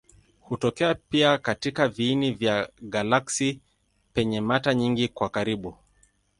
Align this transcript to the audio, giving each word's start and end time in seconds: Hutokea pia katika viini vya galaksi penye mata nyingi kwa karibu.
Hutokea 0.39 0.95
pia 0.95 1.37
katika 1.37 1.87
viini 1.87 2.31
vya 2.31 2.69
galaksi 2.81 3.61
penye 4.13 4.41
mata 4.41 4.73
nyingi 4.73 5.07
kwa 5.07 5.29
karibu. 5.29 5.77